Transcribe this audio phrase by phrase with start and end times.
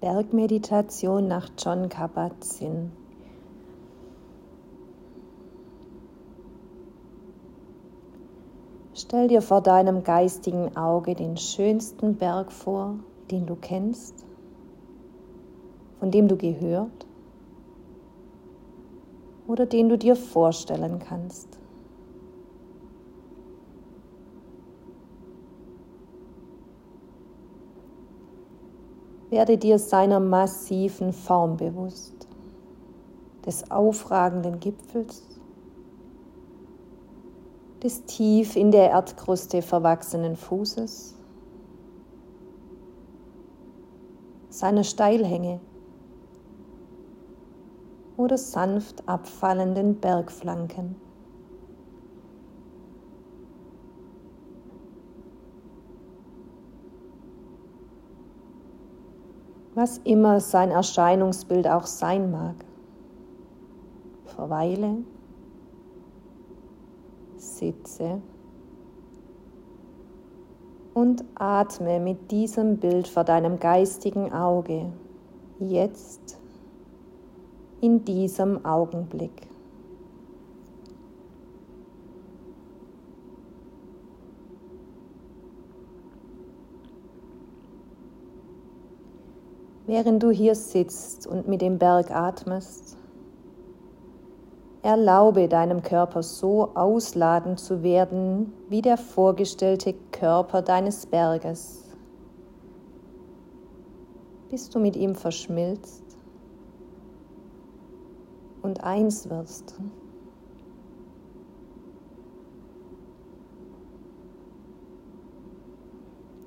[0.00, 2.92] Bergmeditation nach John Kabat-Zinn.
[8.94, 12.98] Stell dir vor deinem geistigen Auge den schönsten Berg vor,
[13.30, 14.26] den du kennst,
[15.98, 17.06] von dem du gehört
[19.46, 21.58] oder den du dir vorstellen kannst.
[29.30, 32.28] Werde dir seiner massiven Form bewusst,
[33.44, 35.22] des aufragenden Gipfels,
[37.82, 41.16] des tief in der Erdkruste verwachsenen Fußes,
[44.48, 45.60] seiner Steilhänge
[48.16, 51.05] oder sanft abfallenden Bergflanken.
[59.76, 62.54] Was immer sein Erscheinungsbild auch sein mag.
[64.24, 64.96] Verweile,
[67.36, 68.22] sitze
[70.94, 74.90] und atme mit diesem Bild vor deinem geistigen Auge,
[75.58, 76.38] jetzt
[77.82, 79.46] in diesem Augenblick.
[89.86, 92.96] Während du hier sitzt und mit dem Berg atmest.
[94.82, 101.84] Erlaube deinem Körper so ausladend zu werden wie der vorgestellte Körper deines Berges,
[104.48, 106.04] bis du mit ihm verschmilzt
[108.62, 109.74] und eins wirst.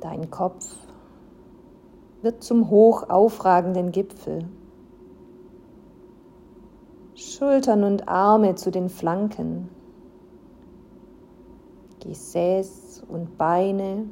[0.00, 0.74] Dein Kopf
[2.22, 4.48] wird zum hoch aufragenden Gipfel.
[7.14, 9.68] Schultern und Arme zu den Flanken,
[12.00, 14.06] Gesäß und Beine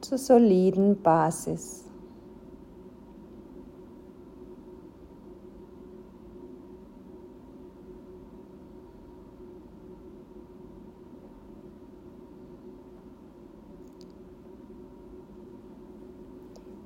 [0.00, 1.83] zur soliden Basis.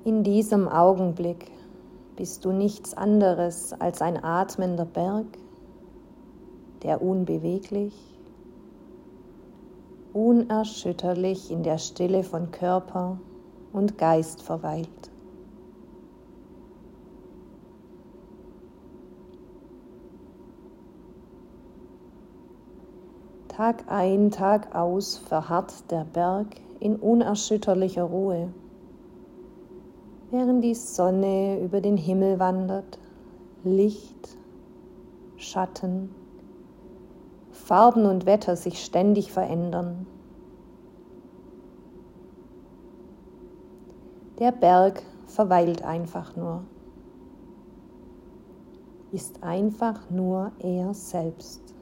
[0.09, 1.51] In diesem Augenblick
[2.15, 5.27] bist du nichts anderes als ein atmender Berg,
[6.81, 7.93] der unbeweglich,
[10.11, 13.19] unerschütterlich in der Stille von Körper
[13.71, 15.11] und Geist verweilt.
[23.47, 26.47] Tag ein, Tag aus verharrt der Berg
[26.79, 28.51] in unerschütterlicher Ruhe
[30.31, 32.99] während die Sonne über den Himmel wandert,
[33.63, 34.37] Licht,
[35.37, 36.13] Schatten,
[37.51, 40.05] Farben und Wetter sich ständig verändern.
[44.39, 46.63] Der Berg verweilt einfach nur,
[49.11, 51.75] ist einfach nur er selbst.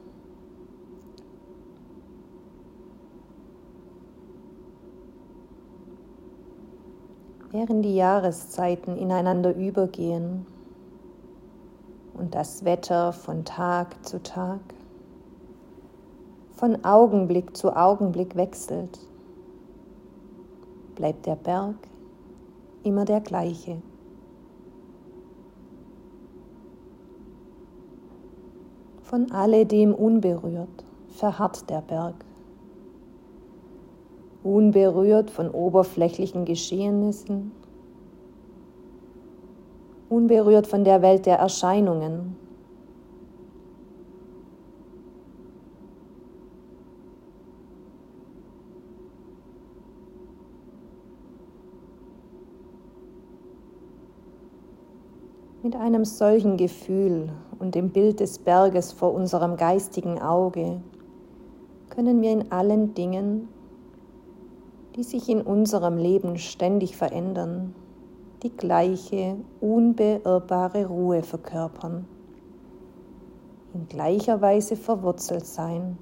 [7.50, 10.46] Während die Jahreszeiten ineinander übergehen
[12.14, 14.60] und das Wetter von Tag zu Tag,
[16.56, 18.98] von Augenblick zu Augenblick wechselt,
[20.96, 21.76] bleibt der Berg
[22.82, 23.80] immer der gleiche.
[29.02, 32.14] Von alledem unberührt verharrt der Berg
[34.48, 37.52] unberührt von oberflächlichen Geschehnissen,
[40.08, 42.36] unberührt von der Welt der Erscheinungen.
[55.62, 57.28] Mit einem solchen Gefühl
[57.58, 60.80] und dem Bild des Berges vor unserem geistigen Auge
[61.90, 63.48] können wir in allen Dingen
[64.98, 67.72] die sich in unserem Leben ständig verändern,
[68.42, 72.04] die gleiche, unbeirrbare Ruhe verkörpern,
[73.74, 75.98] in gleicher Weise verwurzelt sein.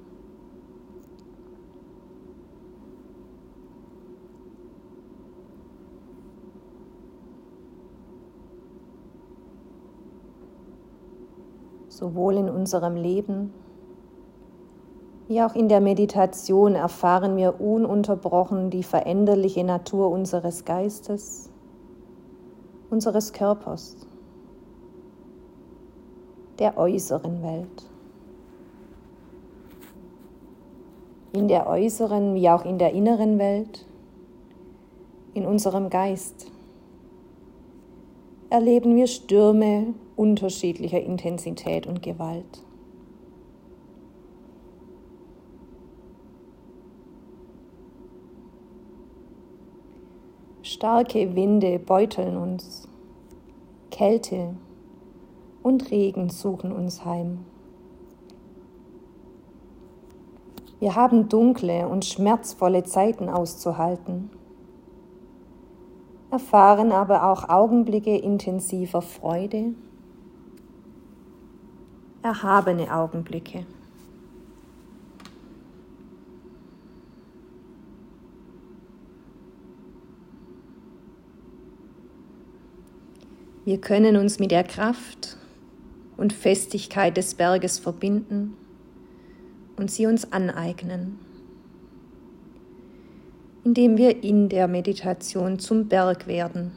[11.89, 13.55] sowohl in unserem Leben
[15.29, 21.51] wie auch in der Meditation erfahren wir ununterbrochen die veränderliche Natur unseres Geistes
[22.91, 23.97] unseres Körpers,
[26.59, 27.91] der äußeren Welt.
[31.33, 33.85] In der äußeren wie auch in der inneren Welt,
[35.35, 36.51] in unserem Geist,
[38.49, 42.63] erleben wir Stürme unterschiedlicher Intensität und Gewalt.
[50.77, 52.87] Starke Winde beuteln uns,
[53.91, 54.57] Kälte
[55.63, 57.47] und Regen suchen uns heim.
[60.79, 64.29] Wir haben dunkle und schmerzvolle Zeiten auszuhalten,
[66.31, 69.73] erfahren aber auch Augenblicke intensiver Freude,
[72.21, 73.65] erhabene Augenblicke.
[83.67, 85.37] Wir können uns mit der Kraft
[86.17, 88.57] und Festigkeit des Berges verbinden
[89.77, 91.19] und sie uns aneignen,
[93.65, 96.71] indem wir in der Meditation zum Berg werden.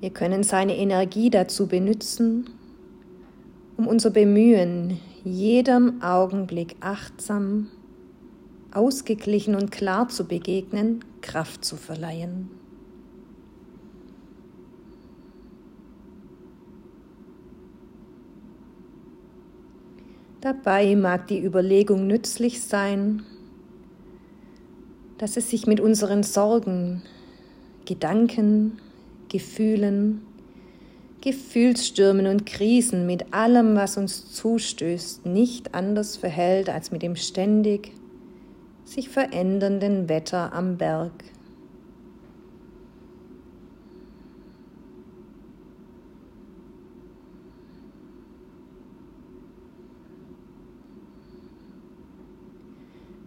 [0.00, 2.50] Wir können seine Energie dazu benutzen,
[3.76, 7.68] um unser Bemühen jedem Augenblick achtsam
[8.72, 12.50] ausgeglichen und klar zu begegnen, Kraft zu verleihen.
[20.42, 23.22] Dabei mag die Überlegung nützlich sein,
[25.16, 27.02] dass es sich mit unseren Sorgen,
[27.86, 28.78] Gedanken,
[29.30, 30.20] Gefühlen,
[31.22, 37.92] Gefühlsstürmen und Krisen, mit allem, was uns zustößt, nicht anders verhält als mit dem ständig
[38.84, 41.12] sich verändernden Wetter am Berg.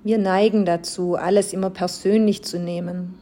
[0.04, 3.16] Wir neigen dazu, alles immer persönlich zu nehmen.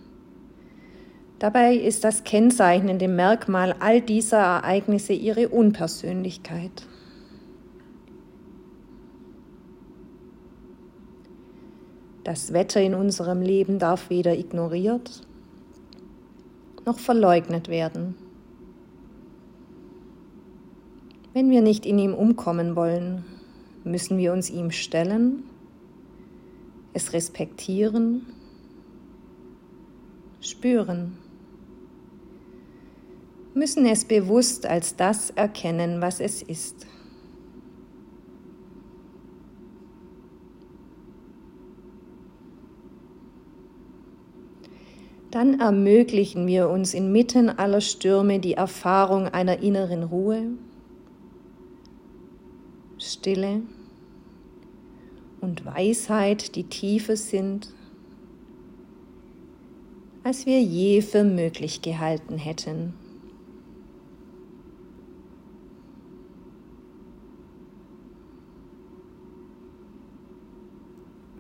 [1.40, 6.86] Dabei ist das kennzeichnende Merkmal all dieser Ereignisse ihre Unpersönlichkeit.
[12.26, 15.22] Das Wetter in unserem Leben darf weder ignoriert
[16.86, 18.16] noch verleugnet werden.
[21.34, 23.26] Wenn wir nicht in ihm umkommen wollen,
[23.84, 25.44] müssen wir uns ihm stellen,
[26.94, 28.26] es respektieren,
[30.42, 31.18] spüren,
[33.54, 36.88] müssen es bewusst als das erkennen, was es ist.
[45.36, 50.52] Dann ermöglichen wir uns inmitten aller Stürme die Erfahrung einer inneren Ruhe,
[52.98, 53.62] Stille
[55.42, 57.74] und Weisheit, die tiefer sind,
[60.24, 62.94] als wir je für möglich gehalten hätten.